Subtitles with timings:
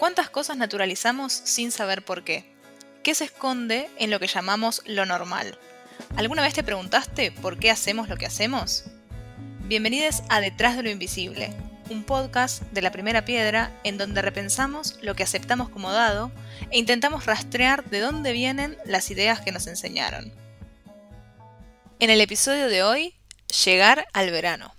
[0.00, 2.50] ¿Cuántas cosas naturalizamos sin saber por qué?
[3.02, 5.58] ¿Qué se esconde en lo que llamamos lo normal?
[6.16, 8.84] ¿Alguna vez te preguntaste por qué hacemos lo que hacemos?
[9.68, 11.52] Bienvenidos a Detrás de lo Invisible,
[11.90, 16.32] un podcast de la primera piedra en donde repensamos lo que aceptamos como dado
[16.70, 20.32] e intentamos rastrear de dónde vienen las ideas que nos enseñaron.
[21.98, 23.14] En el episodio de hoy,
[23.66, 24.72] llegar al verano.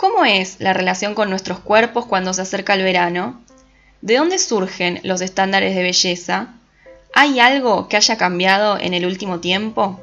[0.00, 3.44] ¿Cómo es la relación con nuestros cuerpos cuando se acerca el verano?
[4.00, 6.54] ¿De dónde surgen los estándares de belleza?
[7.12, 10.00] ¿Hay algo que haya cambiado en el último tiempo?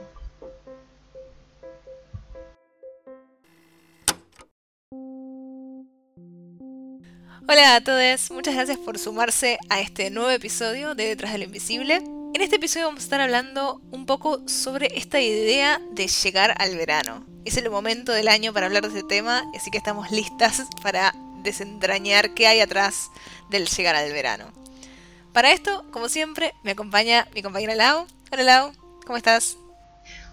[7.50, 11.45] Hola a todos, muchas gracias por sumarse a este nuevo episodio de Detrás de lo
[11.45, 11.95] Invisible.
[11.95, 16.76] En este episodio vamos a estar hablando un poco sobre esta idea de llegar al
[16.76, 20.64] verano es el momento del año para hablar de este tema, así que estamos listas
[20.84, 23.09] para desentrañar qué hay atrás
[23.50, 24.52] del llegar al verano.
[25.31, 28.06] Para esto, como siempre, me acompaña mi compañera Lau.
[28.34, 28.72] Hola Lau,
[29.06, 29.58] ¿cómo estás?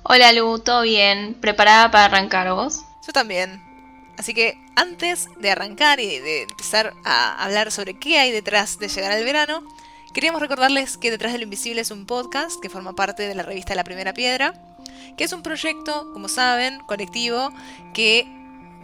[0.02, 1.34] Hola Lu, ¿todo bien?
[1.34, 2.80] ¿Preparada para arrancar vos?
[3.06, 3.62] Yo también.
[4.18, 8.88] Así que antes de arrancar y de empezar a hablar sobre qué hay detrás de
[8.88, 9.62] llegar al verano,
[10.14, 13.44] queríamos recordarles que Detrás de lo Invisible es un podcast que forma parte de la
[13.44, 14.73] revista La Primera Piedra
[15.16, 17.50] que es un proyecto, como saben, colectivo,
[17.92, 18.26] que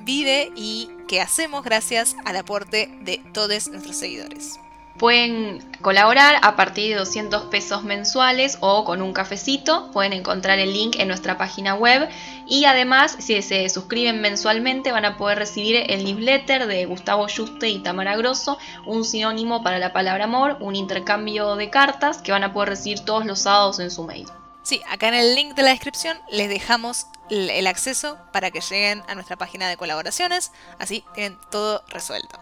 [0.02, 4.60] vive y que hacemos gracias al aporte de todos nuestros seguidores.
[5.00, 9.90] Pueden colaborar a partir de 200 pesos mensuales o con un cafecito.
[9.92, 12.06] Pueden encontrar el link en nuestra página web.
[12.46, 17.70] Y además, si se suscriben mensualmente, van a poder recibir el newsletter de Gustavo Juste
[17.70, 22.44] y Tamara Grosso, un sinónimo para la palabra amor, un intercambio de cartas que van
[22.44, 24.26] a poder recibir todos los sábados en su mail.
[24.70, 29.02] Sí, acá en el link de la descripción les dejamos el acceso para que lleguen
[29.08, 32.38] a nuestra página de colaboraciones, así tienen todo resuelto.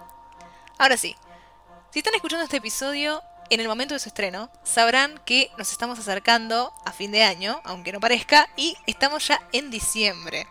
[0.77, 1.17] Ahora sí,
[1.91, 5.99] si están escuchando este episodio en el momento de su estreno, sabrán que nos estamos
[5.99, 10.47] acercando a fin de año, aunque no parezca, y estamos ya en diciembre.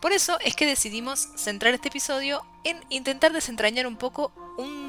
[0.00, 4.85] Por eso es que decidimos centrar este episodio en intentar desentrañar un poco un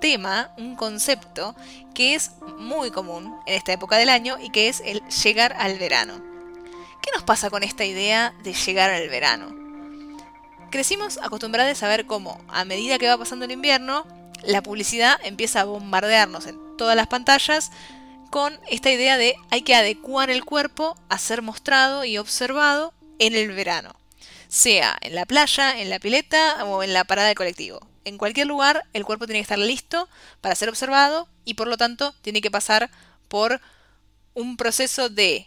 [0.00, 1.54] tema, un concepto
[1.94, 5.78] que es muy común en esta época del año y que es el llegar al
[5.78, 6.20] verano.
[7.02, 9.54] ¿Qué nos pasa con esta idea de llegar al verano?
[10.70, 14.06] Crecimos acostumbrados a ver cómo, a medida que va pasando el invierno,
[14.42, 17.70] la publicidad empieza a bombardearnos en todas las pantallas
[18.30, 23.34] con esta idea de hay que adecuar el cuerpo a ser mostrado y observado en
[23.34, 23.94] el verano,
[24.50, 28.46] sea en la playa, en la pileta o en la parada de colectivo en cualquier
[28.46, 30.08] lugar el cuerpo tiene que estar listo
[30.40, 32.90] para ser observado y por lo tanto tiene que pasar
[33.28, 33.60] por
[34.34, 35.46] un proceso de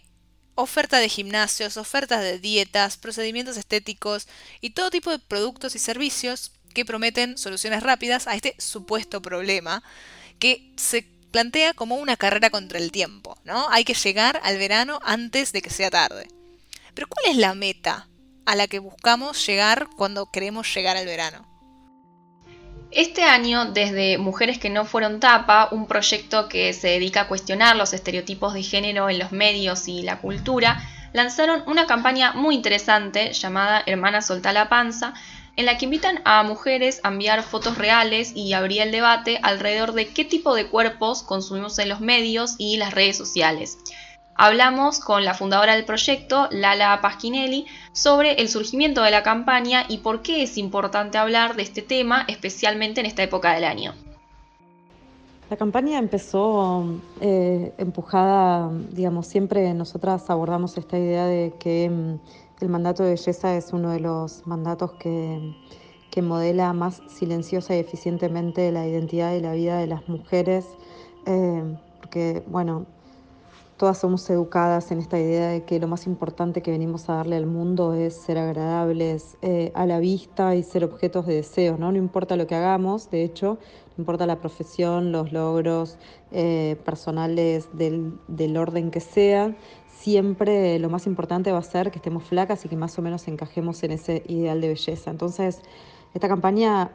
[0.54, 4.28] oferta de gimnasios, ofertas de dietas, procedimientos estéticos
[4.60, 9.82] y todo tipo de productos y servicios que prometen soluciones rápidas a este supuesto problema
[10.38, 13.68] que se plantea como una carrera contra el tiempo, ¿no?
[13.70, 16.28] Hay que llegar al verano antes de que sea tarde.
[16.94, 18.08] Pero ¿cuál es la meta
[18.46, 21.46] a la que buscamos llegar cuando queremos llegar al verano?
[22.90, 27.74] Este año, desde Mujeres que no fueron tapa, un proyecto que se dedica a cuestionar
[27.74, 30.80] los estereotipos de género en los medios y la cultura,
[31.12, 35.14] lanzaron una campaña muy interesante llamada Hermana Solta la Panza,
[35.56, 39.92] en la que invitan a mujeres a enviar fotos reales y abrir el debate alrededor
[39.92, 43.78] de qué tipo de cuerpos consumimos en los medios y las redes sociales.
[44.36, 49.98] Hablamos con la fundadora del proyecto, Lala Pasquinelli, sobre el surgimiento de la campaña y
[49.98, 53.94] por qué es importante hablar de este tema, especialmente en esta época del año.
[55.50, 62.68] La campaña empezó eh, empujada, digamos, siempre nosotras abordamos esta idea de que mm, el
[62.68, 65.54] mandato de belleza es uno de los mandatos que,
[66.22, 70.64] modela más silenciosa y eficientemente la identidad y la vida de las mujeres,
[71.26, 72.86] eh, porque, bueno,
[73.76, 77.36] todas somos educadas en esta idea de que lo más importante que venimos a darle
[77.36, 81.90] al mundo es ser agradables eh, a la vista y ser objetos de deseo, ¿no?
[81.90, 83.58] No importa lo que hagamos, de hecho,
[83.96, 85.98] no importa la profesión, los logros
[86.30, 89.56] eh, personales del, del orden que sea,
[89.88, 93.26] siempre lo más importante va a ser que estemos flacas y que más o menos
[93.26, 95.10] encajemos en ese ideal de belleza.
[95.10, 95.62] Entonces,
[96.12, 96.92] esta campaña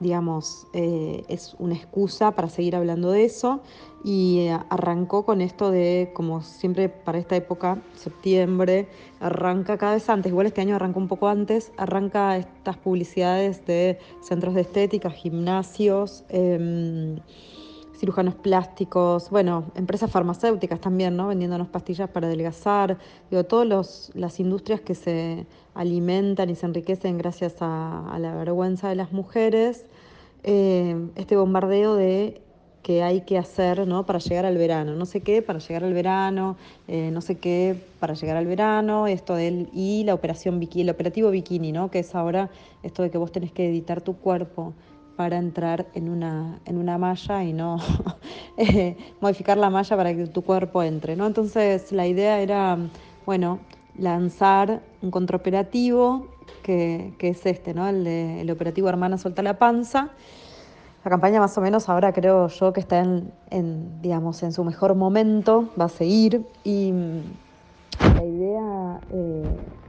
[0.00, 3.60] digamos, eh, es una excusa para seguir hablando de eso.
[4.04, 8.88] Y eh, arrancó con esto de, como siempre para esta época, septiembre,
[9.18, 13.98] arranca cada vez antes, igual este año arrancó un poco antes, arranca estas publicidades de
[14.20, 17.18] centros de estética, gimnasios, em,
[17.98, 21.28] cirujanos plásticos, bueno, empresas farmacéuticas también, ¿no?
[21.28, 22.96] Vendiéndonos pastillas para adelgazar,
[23.30, 28.94] digo, todas las industrias que se alimentan y se enriquecen gracias a, la vergüenza de
[28.94, 29.84] las mujeres,
[30.44, 32.40] eh, este bombardeo de
[32.82, 34.06] que hay que hacer ¿no?
[34.06, 36.56] para llegar al verano, no sé qué para llegar al verano,
[36.86, 40.90] eh, no sé qué para llegar al verano, esto del y la operación bikini, el
[40.90, 41.90] operativo bikini, ¿no?
[41.90, 42.48] que es ahora
[42.82, 44.72] esto de que vos tenés que editar tu cuerpo
[45.18, 47.78] para entrar en una, en una malla y no
[48.56, 51.16] eh, modificar la malla para que tu cuerpo entre.
[51.16, 51.26] ¿no?
[51.26, 52.78] Entonces la idea era,
[53.26, 53.58] bueno,
[53.98, 56.28] lanzar un contraoperativo
[56.62, 57.88] que, que es este, ¿no?
[57.88, 60.10] el, operativo Hermana Suelta la Panza.
[61.04, 64.94] La campaña más o menos ahora creo yo que está en, digamos, en su mejor
[64.94, 66.92] momento, va a seguir y
[68.14, 69.44] la idea, eh,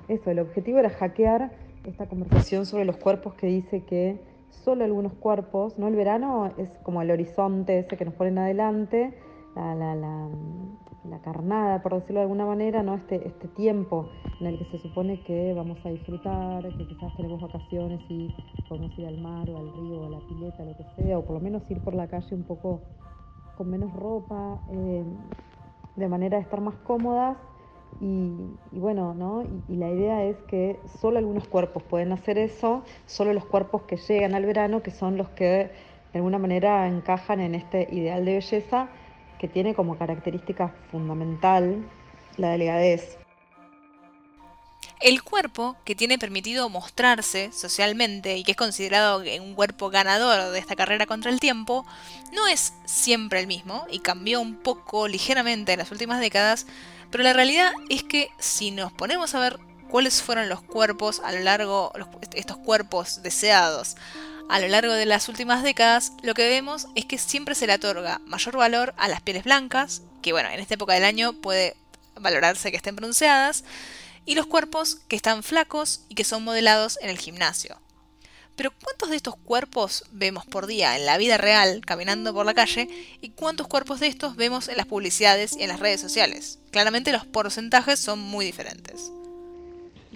[0.07, 1.51] eso, el objetivo era hackear
[1.85, 5.87] esta conversación sobre los cuerpos que dice que solo algunos cuerpos, ¿no?
[5.87, 9.13] El verano es como el horizonte ese que nos ponen adelante,
[9.55, 12.95] la, la, la, carnada, por decirlo de alguna manera, ¿no?
[12.95, 14.09] Este, este tiempo
[14.39, 18.33] en el que se supone que vamos a disfrutar, que quizás tenemos vacaciones y
[18.67, 21.25] podemos ir al mar o al río o a la pileta, lo que sea, o
[21.25, 22.81] por lo menos ir por la calle un poco
[23.57, 25.03] con menos ropa, eh,
[25.95, 27.37] de manera de estar más cómodas
[28.01, 29.43] y, bueno, ¿no?
[29.67, 33.97] Y, la idea es que solo algunos cuerpos pueden hacer eso, solo los cuerpos que
[33.97, 35.45] llegan al verano, que son los que
[36.13, 38.89] de alguna manera encajan en este ideal de belleza
[39.37, 41.83] que tiene como característica fundamental
[42.37, 43.17] la delgadez.
[45.01, 50.59] El cuerpo que tiene permitido mostrarse socialmente y que es considerado un cuerpo ganador de
[50.59, 51.85] esta carrera contra el tiempo,
[52.33, 56.67] no es siempre el mismo y cambió un poco ligeramente en las últimas décadas
[57.11, 59.59] pero la realidad es que si nos ponemos a ver
[59.89, 61.91] cuáles fueron los cuerpos a lo largo,
[62.33, 63.95] estos cuerpos deseados
[64.49, 67.75] a lo largo de las últimas décadas, lo que vemos es que siempre se le
[67.75, 71.75] otorga mayor valor a las pieles blancas, que bueno, en esta época del año puede
[72.15, 73.63] valorarse que estén bronceadas,
[74.25, 77.79] y los cuerpos que están flacos y que son modelados en el gimnasio.
[78.59, 82.53] Pero ¿cuántos de estos cuerpos vemos por día en la vida real caminando por la
[82.53, 82.89] calle
[83.21, 86.59] y cuántos cuerpos de estos vemos en las publicidades y en las redes sociales?
[86.69, 89.13] Claramente los porcentajes son muy diferentes.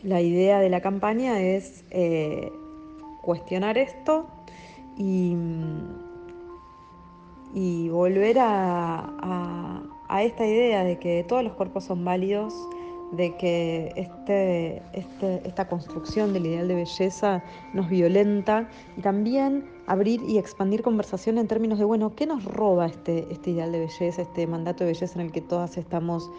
[0.04, 2.52] La idea de la campaña es eh,
[3.22, 4.28] cuestionar esto
[4.98, 5.38] y,
[7.92, 9.82] volver a
[10.22, 12.54] esta idea de que todos los cuerpos son válidos,
[13.12, 18.68] de que este, este, esta construcción del ideal de belleza nos violenta
[18.98, 23.52] y también abrir y expandir conversación en términos de, bueno, ¿qué nos roba este, este
[23.52, 26.30] ideal de belleza, este mandato de belleza en el que todas estamos,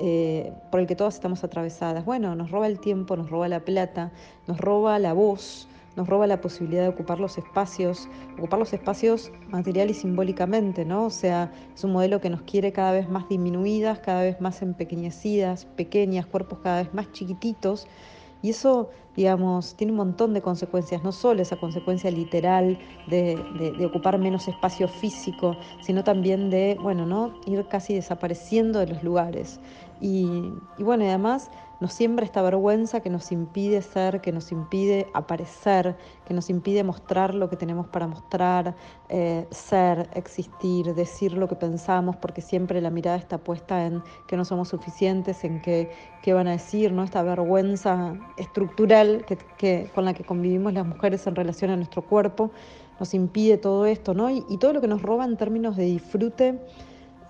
[0.00, 2.04] eh, por el que todas estamos atravesadas?
[2.04, 4.12] Bueno, nos roba el tiempo, nos roba la plata,
[4.46, 8.08] nos roba la voz, nos roba la posibilidad de ocupar los espacios,
[8.38, 11.06] ocupar los espacios material y simbólicamente, ¿no?
[11.06, 14.62] O sea, es un modelo que nos quiere cada vez más disminuidas, cada vez más
[14.62, 17.86] empequeñecidas, pequeñas, cuerpos cada vez más chiquititos.
[18.42, 22.76] Y eso, digamos, tiene un montón de consecuencias, no solo esa consecuencia literal
[23.08, 23.36] de,
[23.78, 27.34] de, ocupar menos espacio físico, sino también de, bueno, ¿no?
[27.46, 29.60] Ir casi desapareciendo de los lugares.
[30.04, 35.96] Y, bueno, además nos siembra esta vergüenza que nos impide ser, que nos impide aparecer,
[36.26, 38.74] que nos impide mostrar lo que tenemos para mostrar,
[39.08, 44.36] eh, ser, existir, decir lo que pensamos, porque siempre la mirada está puesta en que
[44.36, 47.04] no somos suficientes, en que, qué van a decir, ¿no?
[47.04, 49.24] esta vergüenza estructural
[49.56, 52.50] que, con la que convivimos las mujeres en relación a nuestro cuerpo,
[52.98, 54.30] nos impide todo esto, ¿no?
[54.30, 56.58] y todo lo que nos roba en términos de disfrute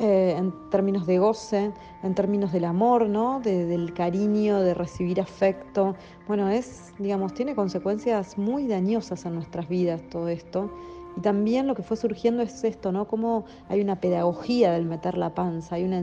[0.03, 3.39] eh, en términos de goce, en términos del amor, ¿no?
[3.39, 5.95] del cariño, de recibir afecto.
[6.27, 10.73] Bueno, es, digamos, tiene consecuencias muy dañosas en nuestras vidas todo esto.
[11.17, 13.07] Y también lo que fue surgiendo es esto, ¿no?
[13.07, 16.03] Como hay una pedagogía del meter la panza, hay una,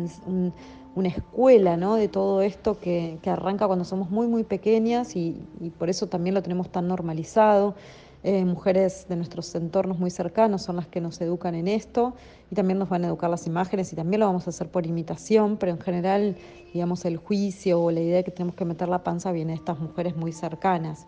[0.96, 1.96] una escuela, ¿no?
[1.96, 6.08] De todo esto que, que, arranca cuando somos muy, muy pequeñas y, y por eso
[6.08, 7.75] también lo tenemos tan normalizado.
[8.21, 12.15] Eh, mujeres de nuestros entornos muy cercanos son las que nos educan en esto
[12.51, 14.85] y también nos van a educar las imágenes y también lo vamos a hacer por
[14.85, 16.35] imitación, pero en general,
[16.73, 19.57] digamos, el juicio o la idea de que tenemos que meter la panza viene de
[19.59, 21.07] estas mujeres muy cercanas.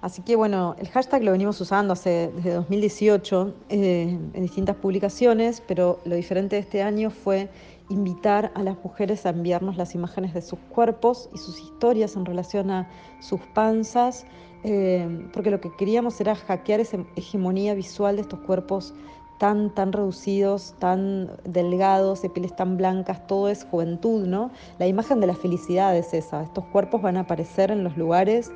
[0.00, 5.62] Así que bueno, el hashtag lo venimos usando hace, desde 2018 eh, en distintas publicaciones,
[5.68, 7.50] pero lo diferente de este año fue
[7.88, 12.24] invitar a las mujeres a enviarnos las imágenes de sus cuerpos y sus historias en
[12.24, 12.88] relación a
[13.20, 14.24] sus panzas
[14.64, 18.94] eh, porque lo que queríamos era hackear esa hegemonía visual de estos cuerpos
[19.38, 24.52] tan, tan reducidos, tan delgados, de pieles tan blancas, todo es juventud, ¿no?
[24.78, 28.52] La imagen de la felicidad es esa, estos cuerpos van a aparecer en los lugares,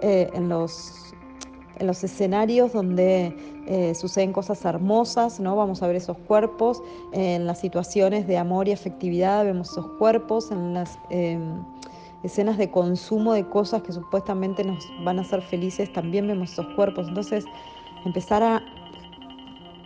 [0.00, 1.14] eh, en los
[1.80, 3.34] en los escenarios donde
[3.66, 5.56] eh, suceden cosas hermosas, ¿no?
[5.56, 10.50] Vamos a ver esos cuerpos, en las situaciones de amor y afectividad vemos esos cuerpos,
[10.50, 11.64] en las em,
[12.22, 16.66] escenas de consumo de cosas que supuestamente nos van a hacer felices también vemos esos
[16.74, 17.08] cuerpos.
[17.08, 17.44] Entonces,
[18.04, 18.62] empezar a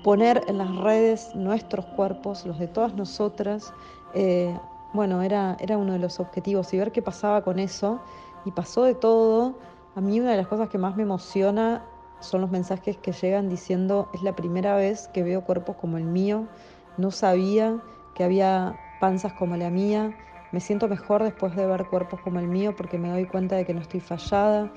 [0.03, 3.73] poner en las redes nuestros cuerpos, los de todas nosotras,
[4.15, 4.57] eh,
[4.93, 8.01] bueno, era, era uno de los objetivos y ver qué pasaba con eso.
[8.45, 9.55] Y pasó de todo
[9.97, 11.85] a mí una de las cosas que más me emociona
[12.19, 16.05] son los mensajes que llegan diciendo es la primera vez que veo cuerpos como el
[16.05, 16.47] mío,
[16.97, 17.81] no sabía
[18.15, 20.17] que había panzas como la mía,
[20.55, 23.67] me siento mejor después de ver cuerpos como el mío porque me doy cuenta de
[23.67, 24.73] que no estoy fallada.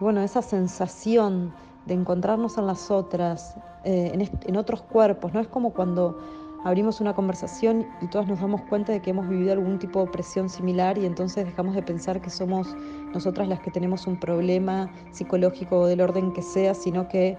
[0.00, 1.54] Bueno, esa sensación
[1.86, 5.38] de encontrarnos en las otras, eh, en otros cuerpos, ¿no?
[5.38, 6.18] Es como cuando
[6.64, 10.08] abrimos una conversación y todas nos damos cuenta de que hemos vivido algún tipo de
[10.08, 12.76] opresión similar y entonces dejamos de pensar que somos
[13.14, 17.38] nosotras las que tenemos un problema psicológico o del orden que sea, sino que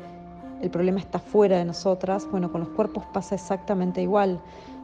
[0.61, 2.25] el problema está fuera de nosotras.
[2.31, 4.41] Bueno, con los cuerpos pasa exactamente igual.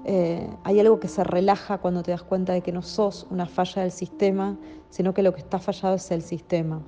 [0.09, 3.45] Eh, hay algo que se relaja cuando te das cuenta de que no sos una
[3.45, 4.57] falla del sistema,
[4.89, 6.81] sino que lo que está fallado es el sistema.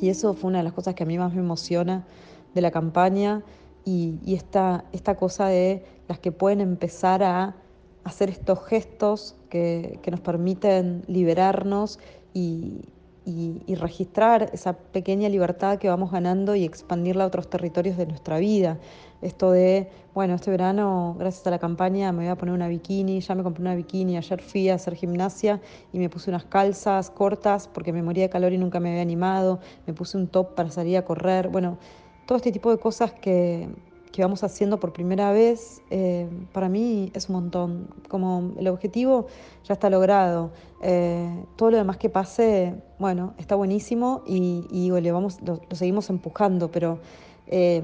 [0.00, 2.06] Y eso fue una de las cosas que a mí más me emociona
[2.54, 3.42] de la campaña
[3.84, 7.56] y, esta, esta cosa de las que pueden empezar a
[8.04, 11.98] hacer estos gestos que, nos permiten liberarnos
[12.32, 12.80] y,
[13.74, 18.78] registrar esa pequeña libertad que vamos ganando y expandirla a otros territorios de nuestra vida.
[19.22, 23.20] Esto de, bueno, este verano, gracias a la campaña, me voy a poner una bikini,
[23.20, 25.60] ya me compré una bikini, ayer fui a hacer gimnasia
[25.92, 29.02] y me puse unas calzas cortas porque me moría de calor y nunca me había
[29.02, 31.76] animado, me puse un top para salir a correr, bueno,
[32.26, 33.68] todo este tipo de cosas que,
[34.12, 37.88] que vamos haciendo por primera vez, eh, para mí es un montón.
[38.08, 39.26] Como el objetivo
[39.64, 40.50] ya está logrado.
[40.82, 46.10] Eh, todo lo demás que pase, bueno, está buenísimo y, y le vamos, lo, seguimos
[46.10, 46.98] empujando, pero
[47.46, 47.82] eh,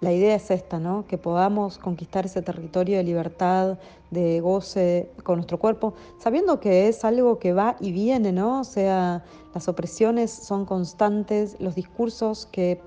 [0.00, 1.06] la idea es esta, ¿no?
[1.06, 3.78] Que podamos conquistar ese territorio de libertad,
[4.10, 8.60] de goce con nuestro cuerpo, sabiendo que es algo que va y viene, ¿no?
[8.60, 12.80] O sea, las opresiones son constantes, los discursos que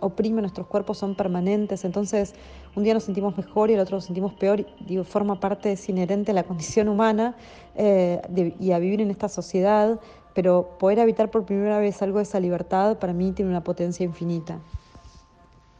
[0.00, 2.34] oprime nuestros cuerpos son permanentes, entonces
[2.74, 5.88] un día nos sentimos mejor y el otro nos sentimos peor, digo, forma parte, es
[5.88, 7.36] inherente a la condición humana
[7.74, 8.20] eh,
[8.58, 9.98] y a vivir en esta sociedad,
[10.34, 14.04] pero poder habitar por primera vez algo de esa libertad para mí tiene una potencia
[14.04, 14.58] infinita.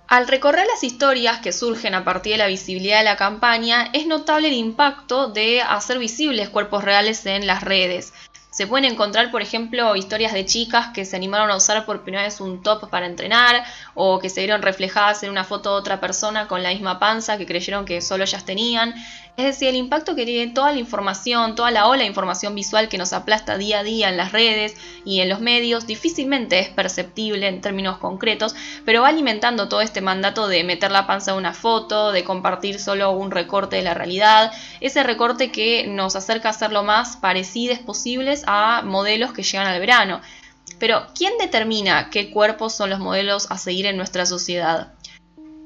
[0.06, 4.06] Al recorrer las historias que surgen a partir de la visibilidad de la campaña, es
[4.06, 8.12] notable el impacto de hacer visibles cuerpos reales en las redes.
[8.54, 12.22] Se pueden encontrar, por ejemplo, historias de chicas que se animaron a usar por primera
[12.22, 15.98] vez un top para entrenar o que se vieron reflejadas en una foto de otra
[15.98, 18.94] persona con la misma panza que creyeron que solo ellas tenían.
[19.36, 22.88] Es decir, el impacto que tiene toda la información, toda la ola de información visual
[22.88, 26.68] que nos aplasta día a día en las redes y en los medios, difícilmente es
[26.68, 31.38] perceptible en términos concretos, pero va alimentando todo este mandato de meter la panza en
[31.38, 36.50] una foto, de compartir solo un recorte de la realidad, ese recorte que nos acerca
[36.50, 40.20] a ser lo más parecidos posibles a modelos que llegan al verano.
[40.78, 44.92] Pero, ¿quién determina qué cuerpos son los modelos a seguir en nuestra sociedad?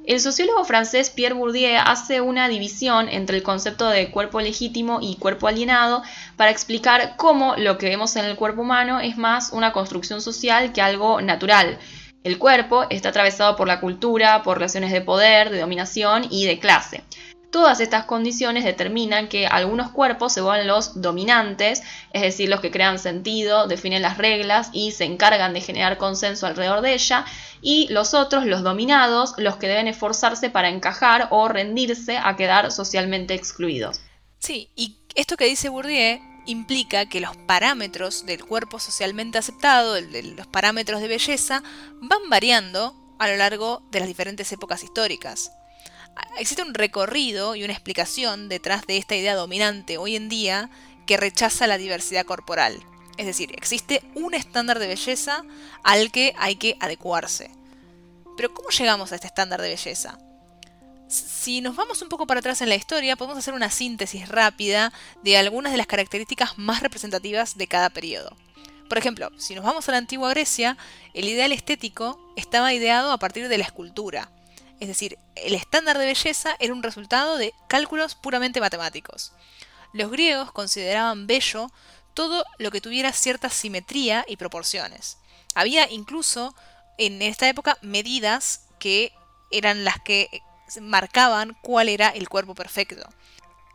[0.08, 5.16] El sociólogo francés Pierre Bourdieu hace una división entre el concepto de cuerpo legítimo y
[5.16, 6.02] cuerpo alienado
[6.34, 10.72] para explicar cómo lo que vemos en el cuerpo humano es más una construcción social
[10.72, 11.78] que algo natural.
[12.24, 16.58] El cuerpo está atravesado por la cultura, por relaciones de poder, de dominación y de
[16.58, 17.04] clase.
[17.50, 22.70] Todas estas condiciones determinan que algunos cuerpos se vuelven los dominantes, es decir, los que
[22.70, 27.24] crean sentido, definen las reglas y se encargan de generar consenso alrededor de ella,
[27.62, 32.70] y los otros, los dominados, los que deben esforzarse para encajar o rendirse a quedar
[32.70, 34.02] socialmente excluidos.
[34.40, 40.46] Sí, y esto que dice Bourdieu implica que los parámetros del cuerpo socialmente aceptado, los
[40.48, 41.62] parámetros de belleza,
[41.94, 45.50] van variando a lo largo de las diferentes épocas históricas
[46.38, 50.70] existe un recorrido y una explicación detrás de esta idea dominante hoy en día
[51.06, 52.80] que rechaza la diversidad corporal.
[53.16, 55.44] Es decir, existe un estándar de belleza
[55.82, 57.50] al que hay que adecuarse.
[58.36, 60.18] Pero ¿cómo llegamos a este estándar de belleza?
[61.08, 64.92] Si nos vamos un poco para atrás en la historia, podemos hacer una síntesis rápida
[65.22, 68.36] de algunas de las características más representativas de cada periodo.
[68.88, 70.76] Por ejemplo, si nos vamos a la antigua Grecia,
[71.14, 74.30] el ideal estético estaba ideado a partir de la escultura,
[74.80, 79.32] es decir, el estándar de belleza era un resultado de cálculos puramente matemáticos.
[79.92, 81.70] Los griegos consideraban bello
[82.14, 85.18] todo lo que tuviera cierta simetría y proporciones.
[85.54, 86.54] Había incluso
[86.98, 89.12] en esta época medidas que
[89.50, 90.42] eran las que
[90.80, 93.08] marcaban cuál era el cuerpo perfecto.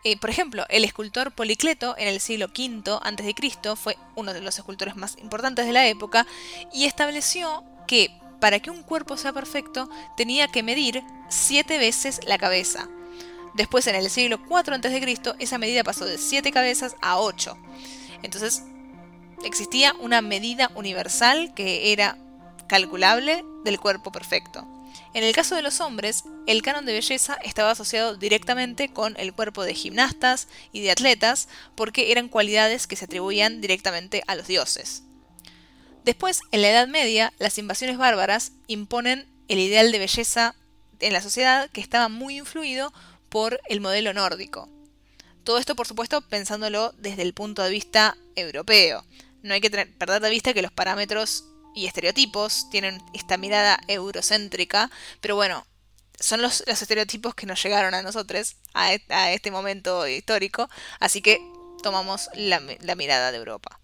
[0.04, 3.76] Eh, por ejemplo, el escultor Policleto en el siglo V a.C.
[3.76, 6.28] fue uno de los escultores más importantes de la época
[6.74, 12.38] y estableció que para que un cuerpo sea perfecto tenía que medir siete veces la
[12.38, 12.88] cabeza.
[13.54, 17.56] Después, en el siglo IV a.C., esa medida pasó de 7 cabezas a 8.
[18.24, 18.64] Entonces,
[19.44, 22.18] existía una medida universal que era
[22.68, 24.68] calculable del cuerpo perfecto.
[25.14, 29.34] En el caso de los hombres, el canon de belleza estaba asociado directamente con el
[29.34, 34.48] cuerpo de gimnastas y de atletas porque eran cualidades que se atribuían directamente a los
[34.48, 35.04] dioses.
[36.04, 40.56] Después, en la Edad Media, las invasiones bárbaras imponen el ideal de belleza
[41.00, 42.94] en la sociedad que estaba muy influido
[43.30, 44.70] por el modelo nórdico.
[45.44, 49.06] Todo esto, por supuesto, pensándolo desde el punto de vista europeo.
[49.42, 51.46] No hay que perder de vista que los parámetros
[51.76, 55.66] y estereotipos tienen esta mirada eurocéntrica, pero bueno,
[56.20, 60.70] son los, estereotipos que nos llegaron a nosotros a, este momento histórico,
[61.00, 61.42] así que
[61.82, 63.80] tomamos la, la mirada de Europa.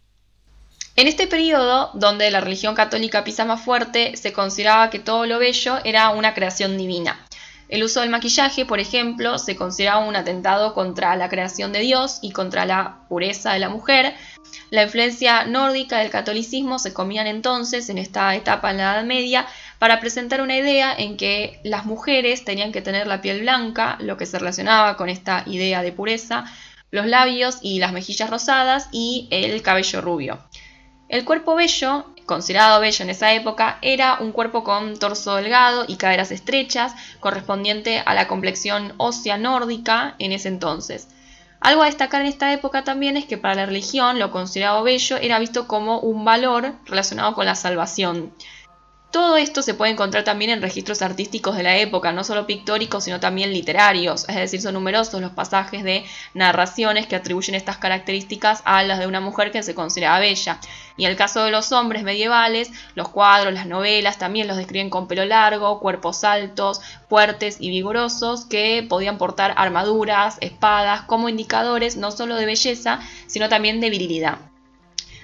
[0.99, 5.39] En este periodo, donde la religión católica pisa más fuerte, se consideraba que todo lo
[5.39, 7.25] bello era una creación divina.
[7.69, 12.19] El uso del maquillaje, por ejemplo, se consideraba un atentado contra la creación de Dios
[12.21, 14.13] y contra la pureza de la mujer.
[14.71, 19.47] La influencia nórdica del catolicismo se comían entonces en esta etapa en la Edad Media
[19.77, 24.17] para presentar una idea en que las mujeres tenían que tener la piel blanca, lo
[24.17, 26.43] que se relacionaba con esta idea de pureza,
[26.91, 30.48] los labios y las mejillas rosadas y el cabello rubio.
[31.09, 35.97] El cuerpo bello, considerado bello en esa época, era un cuerpo con torso delgado y
[35.97, 41.07] caderas estrechas, correspondiente a la complexión ósea nórdica en ese entonces.
[41.61, 45.17] Algo a destacar en esta época también es que para la religión lo considerado bello
[45.17, 48.31] era visto como un valor relacionado con la salvación.
[49.11, 53.05] Todo esto se puede encontrar también en registros artísticos de la época, no solo pictóricos,
[53.05, 58.61] sino también literarios, es decir, son numerosos los pasajes de narraciones que atribuyen estas características
[58.65, 60.59] a las de una mujer que se considera bella.
[60.95, 64.91] Y en el caso de los hombres medievales, los cuadros, las novelas también los describen
[64.91, 71.97] con pelo largo, cuerpos altos, fuertes y vigorosos, que podían portar armaduras, espadas, como indicadores
[71.97, 74.48] no solo de belleza, sino también de virilidad.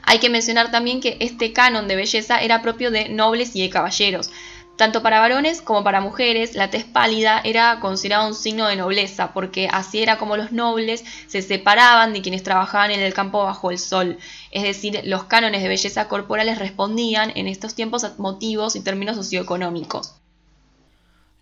[0.06, 3.70] Hay que mencionar también que este canon de belleza era propio de nobles y de
[3.70, 4.30] caballeros.
[4.76, 9.32] Tanto para varones como para mujeres, la tez pálida era considerada un signo de nobleza,
[9.32, 13.72] porque así era como los nobles se separaban de quienes trabajaban en el campo bajo
[13.72, 14.18] el sol.
[14.52, 19.16] Es decir, los cánones de belleza corporales respondían en estos tiempos a motivos y términos
[19.16, 20.16] socioeconómicos.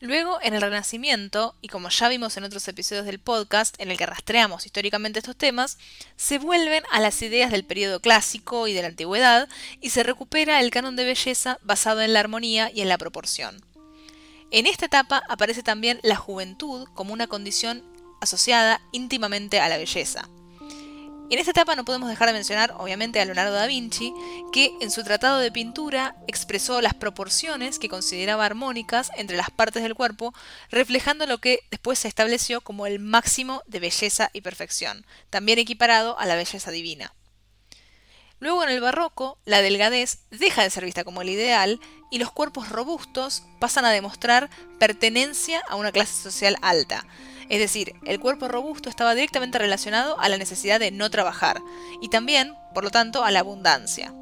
[0.04, 3.98] Luego, en el Renacimiento, y como ya vimos en otros episodios del podcast en el
[3.98, 5.78] que rastreamos históricamente estos temas,
[6.18, 9.48] se vuelven a las ideas del periodo clásico y de la antigüedad
[9.80, 13.64] y se recupera el canon de belleza basado en la armonía y en la proporción.
[14.52, 17.82] En esta etapa aparece también la juventud como una condición
[18.20, 20.28] asociada íntimamente a la belleza.
[21.34, 24.14] En esta etapa no podemos dejar de mencionar, obviamente, a Leonardo da Vinci,
[24.52, 29.82] que en su tratado de pintura expresó las proporciones que consideraba armónicas entre las partes
[29.82, 30.32] del cuerpo,
[30.70, 36.20] reflejando lo que después se estableció como el máximo de belleza y perfección, también equiparado
[36.20, 37.16] a la belleza divina.
[38.40, 41.80] Luego en el barroco, la delgadez deja de ser vista como el ideal
[42.12, 47.08] y los cuerpos robustos pasan a demostrar pertenencia a una clase social alta,
[47.50, 51.62] es decir, el cuerpo robusto estaba directamente relacionado a la necesidad de no trabajar
[52.02, 54.14] y también, por lo tanto, a la abundancia.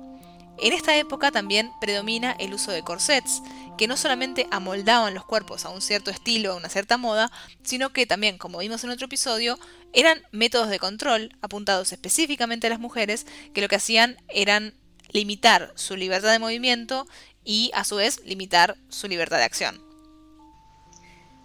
[0.62, 3.42] En esta época también predomina el uso de corsets,
[3.78, 7.32] que no solamente amoldaban los cuerpos a un cierto estilo, a una cierta moda,
[7.64, 9.58] sino que también, como vimos en otro episodio,
[9.92, 14.76] eran métodos de control apuntados específicamente a las mujeres, que lo que hacían eran
[15.10, 17.08] limitar su libertad de movimiento
[17.44, 19.91] y a su vez limitar su libertad de acción.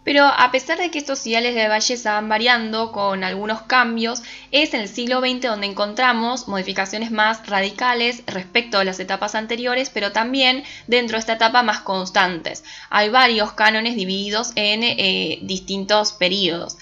[0.06, 4.72] Pero a pesar de que estos ideales de belleza van variando con algunos cambios, es
[4.72, 10.12] en el siglo XX donde encontramos modificaciones más radicales respecto a las etapas anteriores, pero
[10.12, 12.62] también dentro de esta etapa más constantes.
[12.88, 16.76] Hay varios cánones divididos en eh, distintos periodos.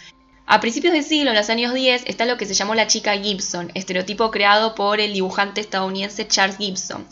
[0.45, 3.17] A principios del siglo, en los años 10, está lo que se llamó la chica
[3.17, 7.07] Gibson, estereotipo creado por el dibujante estadounidense Charles Gibson.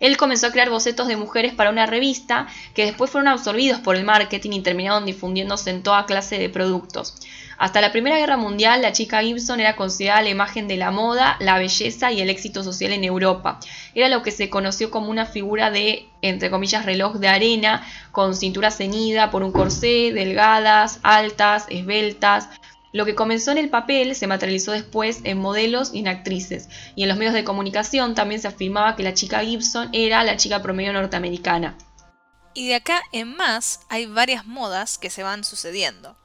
[0.00, 3.96] Él comenzó a crear bocetos de mujeres para una revista que después fueron absorbidos por
[3.96, 7.14] el marketing y terminaron difundiéndose en toda clase de productos.
[7.58, 11.36] Hasta la Primera Guerra Mundial, la chica Gibson era considerada la imagen de la moda,
[11.40, 13.58] la belleza y el éxito social en Europa.
[13.94, 17.82] Era lo que se conoció como una figura de, entre comillas, reloj de arena,
[18.12, 22.50] con cintura ceñida por un corsé, delgadas, altas, esbeltas,
[22.96, 27.02] lo que comenzó en el papel se materializó después en modelos y en actrices, y
[27.02, 30.62] en los medios de comunicación también se afirmaba que la chica Gibson era la chica
[30.62, 31.76] promedio norteamericana.
[32.54, 36.16] Y de acá en más hay varias modas que se van sucediendo.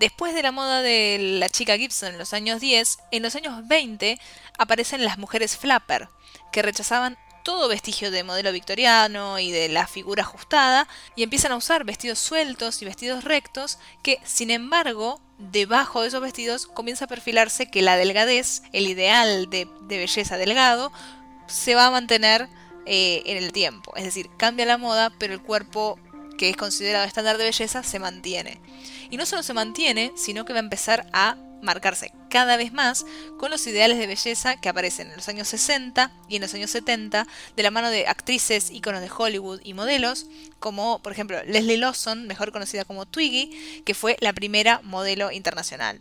[0.00, 3.68] Después de la moda de la chica Gibson en los años 10, en los años
[3.68, 4.18] 20
[4.58, 6.08] aparecen las mujeres flapper,
[6.50, 11.56] que rechazaban todo vestigio de modelo victoriano y de la figura ajustada, y empiezan a
[11.56, 17.08] usar vestidos sueltos y vestidos rectos, que sin embargo, debajo de esos vestidos comienza a
[17.08, 20.90] perfilarse que la delgadez, el ideal de, belleza delgado,
[21.46, 22.48] se va a mantener
[22.84, 23.94] eh, en el tiempo.
[23.94, 26.00] Es decir, cambia la moda, pero el cuerpo
[26.38, 28.60] que es considerado estándar de belleza se mantiene.
[29.10, 33.04] Y no solo se mantiene, sino que va a empezar a marcarse cada vez más
[33.38, 36.70] con los ideales de belleza que aparecen en los años 60 y en los años
[36.70, 40.26] 70 de la mano de actrices, íconos de Hollywood y modelos,
[40.58, 46.00] como por ejemplo Leslie Lawson, mejor conocida como Twiggy, que fue la primera modelo internacional.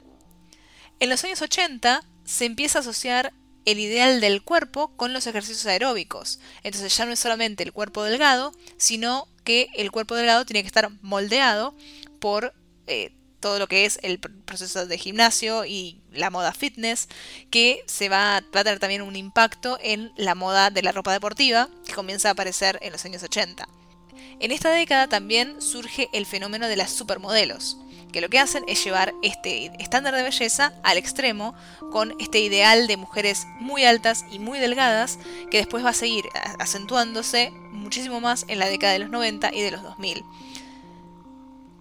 [0.99, 3.33] En los años 80 se empieza a asociar
[3.65, 6.39] el ideal del cuerpo con los ejercicios aeróbicos.
[6.63, 10.67] Entonces ya no es solamente el cuerpo delgado, sino que el cuerpo delgado tiene que
[10.67, 11.75] estar moldeado
[12.19, 12.53] por
[12.87, 17.07] eh, todo lo que es el proceso de gimnasio y la moda fitness,
[17.51, 21.69] que se va, a tener también un impacto en la moda de la ropa deportiva,
[21.85, 23.67] que comienza a aparecer en los años 80.
[24.39, 27.77] En esta década también surge el fenómeno de las supermodelos,
[28.11, 31.53] que lo que hacen es llevar este estándar de belleza al extremo
[31.91, 35.19] con este ideal de mujeres muy altas y muy delgadas
[35.51, 36.25] que después va a seguir
[36.57, 40.23] acentuándose muchísimo más en la década de los 90 y de los 2000.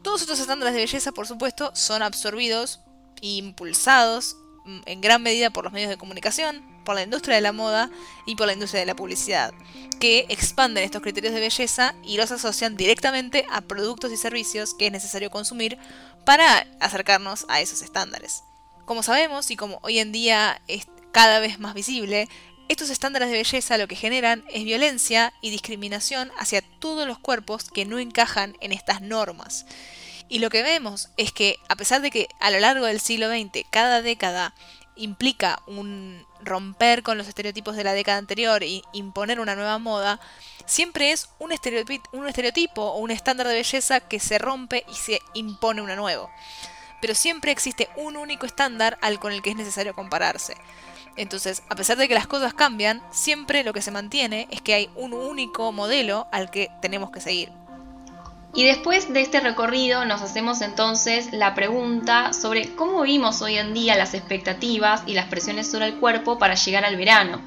[0.04, 2.80] Todos estos estándares de belleza, por supuesto, son absorbidos
[3.22, 4.36] e impulsados
[4.66, 7.90] mm, en gran medida por los medios de comunicación, por la industria de la moda
[8.26, 9.54] y por la industria de la publicidad,
[10.00, 14.88] que expanden estos criterios de belleza y los asocian directamente a productos y servicios que
[14.88, 15.78] es necesario consumir
[16.26, 18.44] para acercarnos a esos estándares.
[18.84, 20.60] Como sabemos y como hoy en día
[21.14, 22.28] cada vez más visible,
[22.68, 27.70] estos estándares de belleza lo que generan es violencia y discriminación hacia todos los cuerpos
[27.70, 29.64] que no encajan en estas normas.
[30.28, 33.28] Y lo que vemos es que a pesar de que a lo largo del siglo
[33.28, 34.56] XX cada década
[34.96, 40.18] implica un romper con los estereotipos de la década anterior e imponer una nueva moda,
[40.66, 44.94] siempre es un estereotipo, un estereotipo o un estándar de belleza que se rompe y
[44.96, 46.28] se impone uno nuevo.
[47.00, 50.56] Pero siempre existe un único estándar al con el que es necesario compararse.
[51.16, 54.74] Entonces, a pesar de que las cosas cambian, siempre lo que se mantiene es que
[54.74, 57.50] hay un único modelo al que tenemos que seguir.
[58.56, 63.74] Y después de este recorrido nos hacemos entonces la pregunta sobre cómo vimos hoy en
[63.74, 67.42] día las expectativas y las presiones sobre el cuerpo para llegar al verano.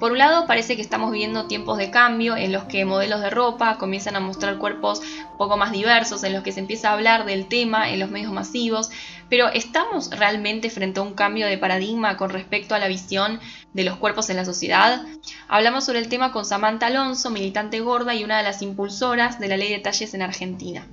[0.00, 3.28] Por un lado, parece que estamos viviendo tiempos de cambio en los que modelos de
[3.28, 5.02] ropa comienzan a mostrar cuerpos
[5.36, 8.32] poco más diversos, en los que se empieza a hablar del tema en los medios
[8.32, 8.88] masivos,
[9.28, 13.40] pero ¿estamos realmente frente a un cambio de paradigma con respecto a la visión
[13.74, 15.04] de los cuerpos en la sociedad?
[15.48, 19.48] Hablamos sobre el tema con Samantha Alonso, militante gorda y una de las impulsoras de
[19.48, 20.88] la ley de talles en Argentina.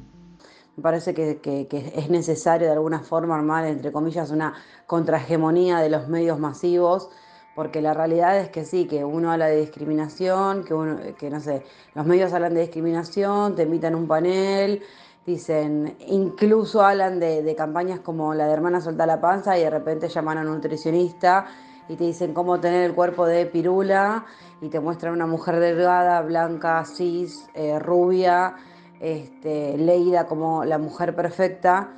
[0.76, 4.54] Me parece que, es necesario de alguna forma armar, entre comillas, una
[4.86, 7.10] contrahegemonía de los medios masivos
[7.58, 11.40] porque la realidad es que sí, que uno habla de discriminación, que uno, que no
[11.40, 11.64] sé,
[11.96, 14.84] los medios hablan de discriminación, te invitan a un panel,
[15.26, 20.08] dicen, incluso hablan de, campañas como la de Hermana Solta la Panza y de repente
[20.08, 21.48] llaman a un nutricionista
[21.90, 24.28] y te dicen cómo tener el cuerpo de pirula
[24.62, 28.54] y te muestran una mujer delgada, blanca, cis, eh, rubia,
[29.00, 31.97] este, leída como la mujer perfecta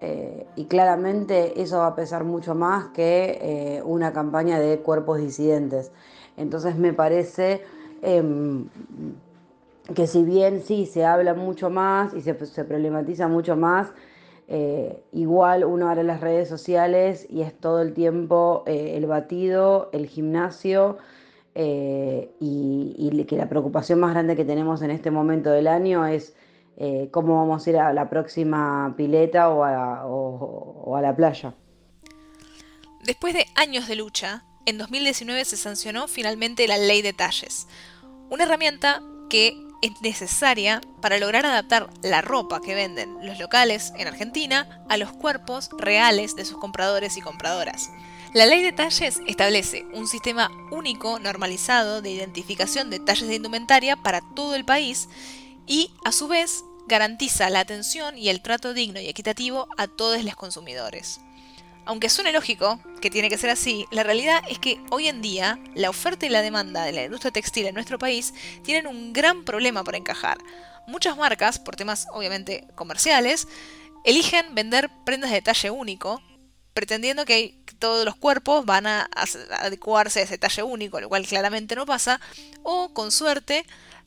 [0.00, 5.18] eh, y claramente eso va a pesar mucho más que eh, una campaña de cuerpos
[5.18, 5.90] disidentes.
[6.36, 7.62] Entonces me parece
[8.02, 8.68] em,
[9.94, 13.88] que si bien sí se habla mucho más y se, problematiza mucho más,
[14.48, 20.06] eh, igual uno abre las redes sociales y es todo el tiempo el batido, el
[20.06, 20.98] gimnasio
[21.54, 26.36] y que la preocupación más grande que tenemos en este momento del año es
[26.78, 31.54] eh, cómo vamos a ir a la próxima pileta o a, la playa.
[33.02, 37.66] Después de años de lucha, en 2019 se sancionó finalmente la ley de talles,
[38.28, 44.08] una herramienta que es necesaria para lograr adaptar la ropa que venden los locales en
[44.08, 47.90] Argentina a los cuerpos reales de sus compradores y compradoras.
[48.34, 53.96] La ley de talles establece un sistema único normalizado de identificación de talles de indumentaria
[53.96, 55.08] para todo el país
[55.66, 60.22] y a su vez garantiza la atención y el trato digno y equitativo a todos
[60.22, 61.20] los consumidores.
[61.84, 65.58] Aunque suene lógico que tiene que ser así, la realidad es que hoy en día
[65.74, 69.44] la oferta y la demanda de la industria textil en nuestro país tienen un gran
[69.44, 70.38] problema para encajar.
[70.88, 73.46] Muchas marcas, por temas obviamente comerciales,
[74.04, 76.20] eligen vender prendas de talle único,
[76.74, 79.08] pretendiendo que todos los cuerpos van a
[79.60, 82.20] adecuarse a ese talle único, lo cual claramente no pasa,
[82.62, 83.64] o con suerte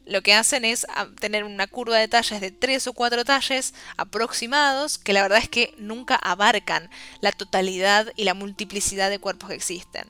[0.10, 3.74] lo que hacen es ah, tener una curva de talles de tres o cuatro talles
[3.96, 6.90] aproximados que la verdad es que nunca abarcan
[7.22, 10.10] la totalidad y la multiplicidad de cuerpos que existen.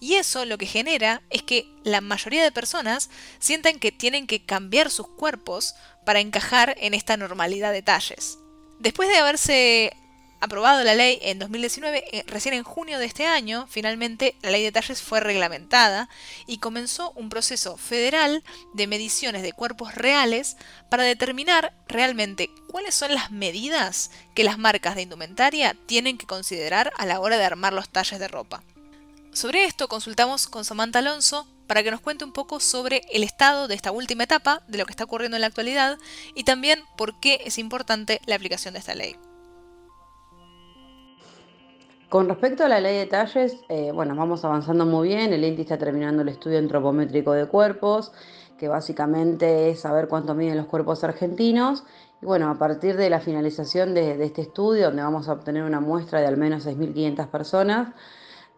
[0.00, 4.44] Y eso lo que genera es que la mayoría de personas sientan que tienen que
[4.44, 8.38] cambiar sus cuerpos para encajar en esta normalidad de talles.
[8.80, 9.96] Después de haberse
[10.40, 14.62] aprobado la ley en 2019, eh, recién en junio de este año, finalmente la ley
[14.62, 16.08] de talles fue reglamentada
[16.46, 18.42] y comenzó un proceso federal
[18.74, 20.56] de mediciones de cuerpos reales
[20.90, 26.92] para determinar realmente cuáles son las medidas que las marcas de indumentaria tienen que considerar
[26.98, 28.62] a la hora de armar los talles de ropa.
[29.32, 33.68] Sobre esto consultamos con Samantha Alonso para que nos cuente un poco sobre el estado
[33.68, 35.98] de esta última etapa, de lo que está ocurriendo en la actualidad
[36.34, 39.16] y también por qué es importante la aplicación de esta ley.
[42.14, 45.32] Con respecto a la ley de talles, eh, bueno, vamos avanzando muy bien.
[45.32, 48.12] El INTI está terminando el estudio antropométrico de cuerpos,
[48.56, 51.82] que básicamente es saber cuánto miden los cuerpos argentinos.
[52.22, 55.80] Y bueno, a partir de la finalización de, este estudio, donde vamos a obtener una
[55.80, 57.88] muestra de al menos 6.500 personas,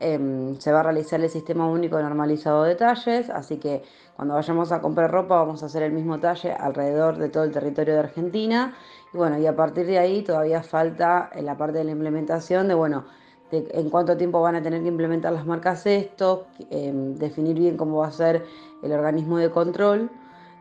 [0.01, 3.31] em, se va a realizar el sistema único normalizado de talles.
[3.31, 3.83] Así que
[4.16, 7.53] cuando vayamos a comprar ropa, vamos a hacer el mismo talle alrededor de todo el
[7.53, 8.75] territorio de Argentina.
[9.14, 12.69] Y bueno, y a partir de ahí todavía falta en la parte de la implementación
[12.69, 13.07] de, bueno,
[13.51, 17.99] en cuánto tiempo van a tener que implementar las marcas esto, em, definir bien cómo
[17.99, 18.45] va a ser
[18.83, 20.11] el organismo de control.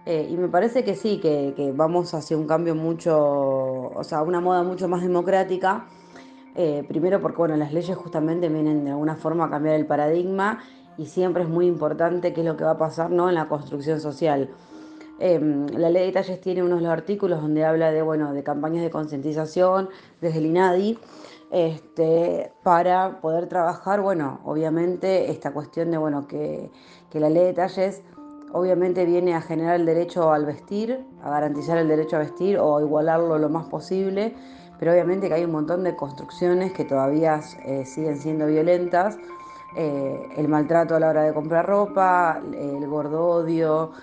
[0.06, 4.39] Eh, y me parece que sí, que, vamos hacia un cambio mucho, o sea, una
[4.39, 5.88] moda mucho más democrática.
[6.56, 10.60] Eh, primero porque bueno, las leyes justamente vienen de alguna forma a cambiar el paradigma
[10.98, 13.28] y siempre es muy importante qué es lo que va a pasar ¿no?
[13.28, 14.50] en la construcción social.
[15.19, 18.89] Em, la ley de talles tiene unos artículos donde habla de, bueno, de campañas de
[18.89, 19.89] concientización
[20.21, 21.00] desde el INADI
[21.55, 26.69] este, para poder trabajar, bueno, obviamente esta cuestión de, bueno, que,
[27.13, 28.03] la ley de talles
[28.51, 32.75] obviamente viene a generar el derecho al vestir, a garantizar el derecho a vestir o
[32.75, 34.35] a igualarlo lo más posible,
[34.79, 39.17] pero obviamente que hay un montón de construcciones que todavía eh, siguen siendo violentas,
[39.77, 43.93] eh, el maltrato a la hora de comprar ropa, el gordo odio,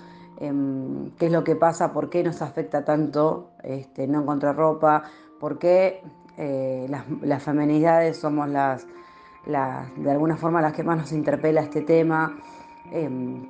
[0.40, 5.02] em, qué es lo que pasa, por qué nos afecta tanto este, no encontrar ropa,
[5.38, 6.02] por qué
[6.44, 8.84] eh, las, feminidades somos las,
[9.46, 12.36] de alguna forma las que más nos interpela este tema.
[12.90, 13.46] Em,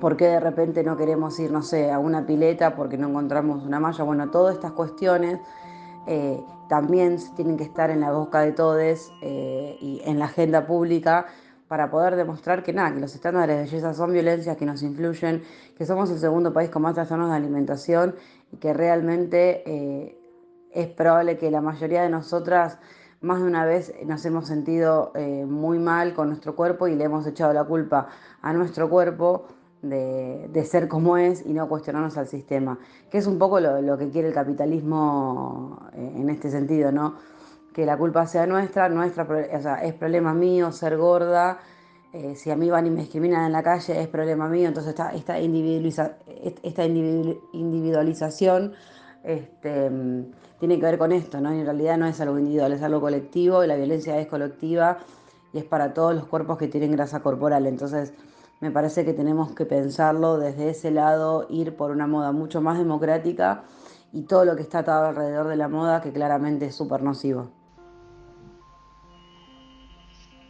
[0.00, 3.64] ¿Por qué de repente no queremos ir, no sé, a una pileta porque no encontramos
[3.64, 4.02] una malla?
[4.04, 5.40] Bueno, todas estas cuestiones
[6.06, 6.40] eh,
[6.70, 11.26] también tienen que estar en la boca de todos eh, y en la agenda pública
[11.68, 15.42] para poder demostrar que nada, que los estándares de belleza son violencias que nos influyen,
[15.76, 18.14] que somos el segundo país con más trastornos de alimentación
[18.50, 20.18] y que realmente
[20.72, 22.78] es probable que la mayoría de nosotras
[23.20, 27.04] más de una vez nos hemos sentido eh, muy mal con nuestro cuerpo y le
[27.04, 28.08] hemos echado la culpa
[28.42, 29.46] a nuestro cuerpo
[29.80, 32.78] de, ser como es y no cuestionarnos al sistema,
[33.10, 37.16] que es un poco lo, que quiere el capitalismo eh, en este sentido, ¿no?
[37.72, 41.58] Que la culpa sea nuestra, nuestra o sea, es problema mío ser gorda,
[42.12, 44.90] eh, si a mí van y me discriminan en la calle es problema mío, entonces
[44.90, 48.74] esta, esta, esta individualización
[49.24, 49.90] este,
[50.62, 51.50] tiene que ver con esto, ¿no?
[51.50, 54.98] en realidad no es algo individual, es algo colectivo, y la violencia es colectiva
[55.52, 57.66] y es para todos los cuerpos que tienen grasa corporal.
[57.66, 58.12] Entonces,
[58.60, 62.78] me parece que tenemos que pensarlo desde ese lado, ir por una moda mucho más
[62.78, 63.64] democrática
[64.12, 67.50] y todo lo que está atado alrededor de la moda, que claramente es súper nocivo.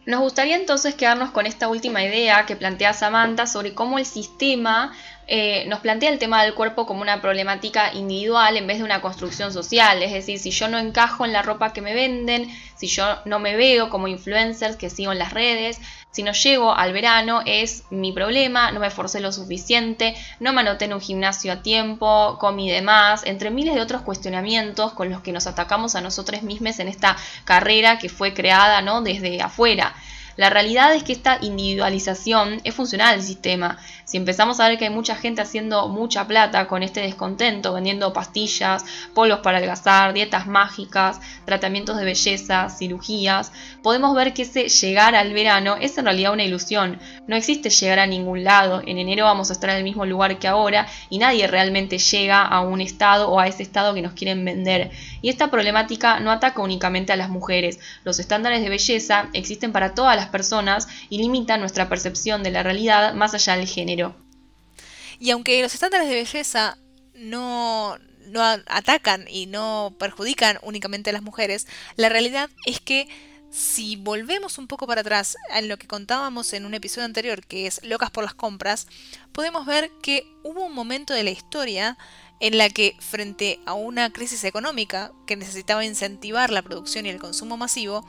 [0.05, 4.93] Nos gustaría entonces quedarnos con esta última idea que plantea Samantha sobre cómo el sistema
[5.29, 9.01] eh, nos plantea el tema del cuerpo como una problemática individual en vez de una
[9.01, 10.03] construcción social.
[10.03, 13.39] Es decir, si yo no encajo en la ropa que me venden, si yo no
[13.39, 15.81] me veo como influencers que sigo en las redes,
[16.11, 20.61] si no llego al verano es mi problema, no me esforcé lo suficiente, no me
[20.61, 25.09] anoté en un gimnasio a tiempo, comí de más, entre miles de otros cuestionamientos con
[25.09, 29.01] los que nos atacamos a nosotros mismos en esta carrera que fue creada ¿no?
[29.01, 29.95] desde afuera.
[30.37, 33.79] La realidad es que esta individualización es funcional al sistema.
[34.05, 38.13] Si empezamos a ver que hay mucha gente haciendo mucha plata con este descontento, vendiendo
[38.13, 45.15] pastillas, polos para adelgazar, dietas mágicas, tratamientos de belleza, cirugías, podemos ver que ese llegar
[45.15, 46.99] al verano es en realidad una ilusión.
[47.27, 48.83] No existe llegar a ningún lado.
[48.87, 52.43] En enero vamos a estar en el mismo lugar que ahora y nadie realmente llega
[52.43, 54.91] a un estado o a ese estado que nos quieren vender.
[55.21, 57.79] Y esta problemática no ataca únicamente a las mujeres.
[58.05, 62.63] Los estándares de belleza existen para todas las personas y limitan nuestra percepción de la
[62.63, 64.17] realidad más allá del género.
[65.19, 66.79] Y aunque los estándares de belleza
[67.15, 73.09] no, no atacan y no perjudican únicamente a las mujeres, la realidad es que
[73.53, 77.67] si volvemos un poco para atrás en lo que contábamos en un episodio anterior, que
[77.67, 78.87] es Locas por las compras,
[79.33, 81.99] podemos ver que hubo un momento de la historia
[82.41, 87.21] en la que frente a una crisis económica que necesitaba incentivar la producción y el
[87.21, 88.07] consumo masivo,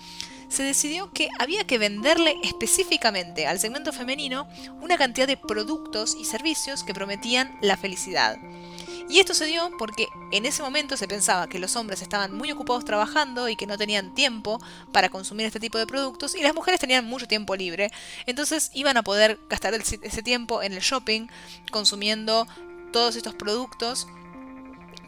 [0.53, 4.47] se decidió que había que venderle específicamente al segmento femenino
[4.81, 8.37] una cantidad de productos y servicios que prometían la felicidad.
[9.09, 12.51] Y esto se dio porque en ese momento se pensaba que los hombres estaban muy
[12.51, 14.61] ocupados trabajando y que no tenían tiempo
[14.91, 17.91] para consumir este tipo de productos y las mujeres tenían mucho tiempo libre.
[18.27, 21.27] Entonces iban a poder gastar ese tiempo en el shopping
[21.71, 22.47] consumiendo
[22.91, 24.07] todos estos productos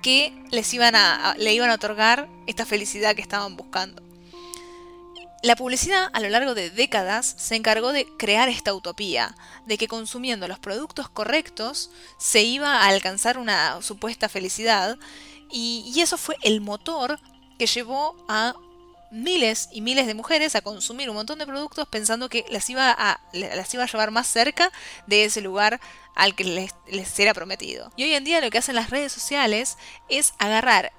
[0.02, 4.05] que les iban a, le iban a otorgar esta felicidad que estaban buscando.
[5.44, 9.88] La publicidad a lo largo de décadas se encargó de crear esta utopía, de que
[9.88, 14.98] consumiendo los productos correctos se iba a alcanzar una supuesta felicidad,
[15.52, 17.20] y, eso fue el motor
[17.58, 18.56] que llevó a
[19.12, 22.92] miles y miles de mujeres a consumir un montón de productos pensando que las iba
[22.92, 24.72] a, las iba a llevar más cerca
[25.08, 25.80] de ese lugar
[26.16, 27.92] al que les, les era prometido.
[27.96, 29.78] Y hoy en día lo que hacen las redes sociales
[30.10, 30.92] es agarrar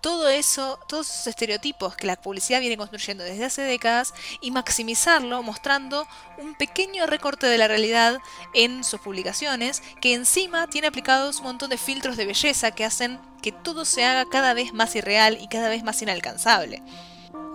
[0.00, 5.42] todo eso, todos esos estereotipos que la publicidad viene construyendo desde hace décadas y maximizarlo
[5.42, 6.06] mostrando
[6.38, 8.18] un pequeño recorte de la realidad
[8.54, 13.20] en sus publicaciones que encima tiene aplicados un montón de filtros de belleza que hacen
[13.42, 16.82] que todo se haga cada vez más irreal y cada vez más inalcanzable.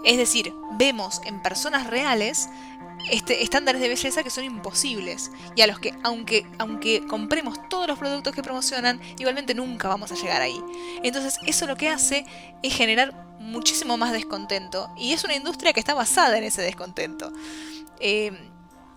[0.04, 2.48] Es decir, vemos en personas reales
[3.12, 7.88] este, estándares de belleza que son imposibles y a los que aunque, aunque compremos todos
[7.88, 10.60] los productos que promocionan, igualmente nunca vamos a llegar ahí.
[11.04, 12.26] Entonces eso lo que hace
[12.64, 17.32] es generar muchísimo más descontento y es una industria que está basada en ese descontento.
[18.00, 18.32] Eh,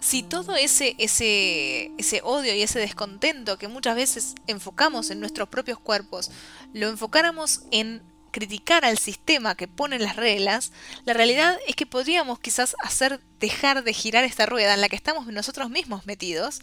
[0.00, 5.48] si todo ese, ese, ese odio y ese descontento que muchas veces enfocamos en nuestros
[5.48, 6.30] propios cuerpos,
[6.72, 8.02] lo enfocáramos en
[8.38, 10.70] criticar al sistema que pone las reglas,
[11.04, 14.94] la realidad es que podríamos quizás hacer dejar de girar esta rueda en la que
[14.94, 16.60] estamos nosotros mismos metidos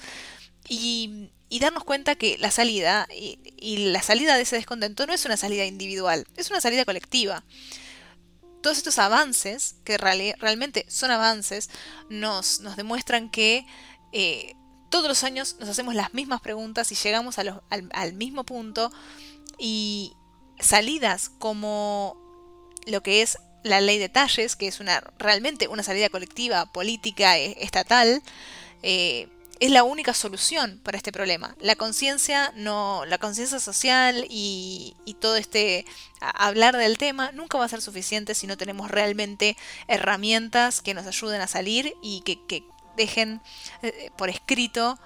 [0.70, 5.36] y, darnos cuenta que la salida y, la salida de ese descontento no es una
[5.36, 7.44] salida individual, es una salida colectiva.
[8.62, 11.70] Todos estos avances, que realmente son avances,
[12.10, 13.66] nos, nos demuestran que
[14.14, 14.56] eh,
[14.90, 18.92] todos los años nos hacemos las mismas preguntas y llegamos al, al mismo punto
[19.60, 20.14] y,
[20.60, 22.18] salidas como
[22.86, 27.38] lo que es la ley de talles, que es una realmente una salida colectiva, política,
[27.38, 28.22] e, estatal,
[28.84, 29.28] eh,
[29.60, 31.56] es la única solución para este problema.
[31.60, 35.86] La conciencia no, la conciencia social y, todo este
[36.20, 41.08] hablar del tema nunca va a ser suficiente si no tenemos realmente herramientas que nos
[41.08, 42.64] ayuden a salir y que,
[42.96, 43.42] dejen
[43.82, 44.98] eh, por escrito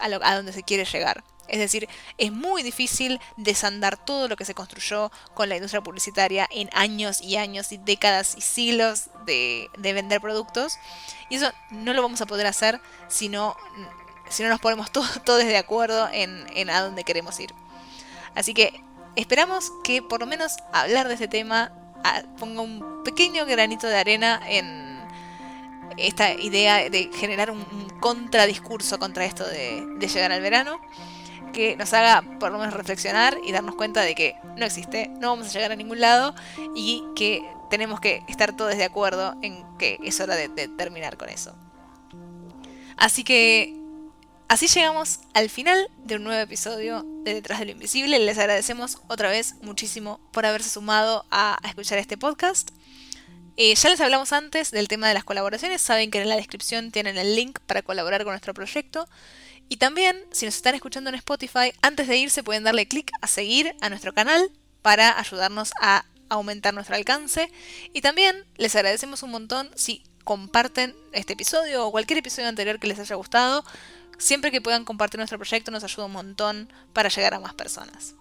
[0.00, 1.24] a donde se quiere llegar.
[1.48, 6.48] Es decir, es muy difícil desandar todo lo que se construyó con la industria publicitaria
[6.50, 10.78] en años y años y décadas y siglos de, vender productos.
[11.30, 13.56] Y eso no lo vamos a poder hacer si no,
[14.28, 14.90] si no nos ponemos
[15.24, 17.54] todos, de acuerdo en, a dónde queremos ir.
[18.34, 18.82] Así que
[19.14, 21.72] esperamos que por lo menos hablar de este tema
[22.04, 24.96] ah, ponga un pequeño granito de arena en
[25.96, 30.78] esta idea de generar un, contradiscurso contra esto de llegar al verano
[31.56, 35.30] que nos haga por lo menos reflexionar y darnos cuenta de que no existe, no
[35.30, 36.34] vamos a llegar a ningún lado
[36.74, 41.30] y que tenemos que estar todos de acuerdo en que es hora de, terminar con
[41.30, 41.56] eso.
[42.98, 43.74] Así que
[44.48, 48.18] así llegamos al final de un nuevo episodio de Detrás de lo Invisible.
[48.18, 52.68] Les agradecemos otra vez muchísimo por haberse sumado a, escuchar este podcast.
[53.56, 56.90] Eh, ya les hablamos antes del tema de las colaboraciones, saben que en la descripción
[56.90, 59.08] tienen el link para colaborar con nuestro proyecto.
[59.68, 63.26] Y también, si nos están escuchando en Spotify, antes de irse pueden darle clic a
[63.26, 64.50] seguir a nuestro canal
[64.82, 67.50] para ayudarnos a aumentar nuestro alcance.
[67.92, 72.86] Y también les agradecemos un montón si comparten este episodio o cualquier episodio anterior que
[72.86, 73.64] les haya gustado.
[74.18, 78.14] Siempre que puedan compartir nuestro proyecto nos ayuda un montón para llegar a más personas.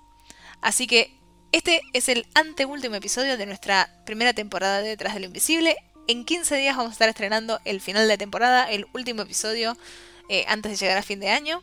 [0.62, 1.16] Así que
[1.52, 5.78] este es el anteúltimo episodio de nuestra primera temporada de Detrás de lo Invisible.
[6.08, 9.78] En 15 días vamos a estar estrenando el final de temporada, el último episodio
[10.30, 11.62] eh, antes de llegar a fin de año.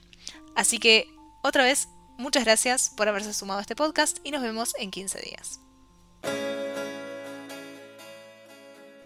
[0.54, 1.08] Así que,
[1.42, 5.20] otra vez, muchas gracias por haberse sumado a este podcast y nos vemos en 15
[5.20, 5.60] días.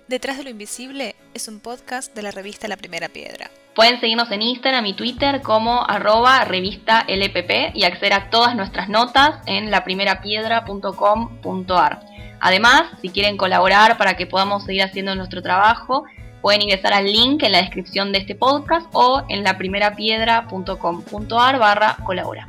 [0.09, 3.51] Detrás de lo Invisible es un podcast de la revista La Primera Piedra.
[3.75, 8.89] Pueden seguirnos en Instagram y Twitter como arroba revista LPP y acceder a todas nuestras
[8.89, 12.07] notas en laprimerapiedra.com.ar.
[12.41, 16.05] Además, si quieren colaborar para que podamos seguir haciendo nuestro trabajo,
[16.47, 22.47] Pueden ingresar al link en la descripción de este podcast o en laprimerapiedra.com.ar barra colabora.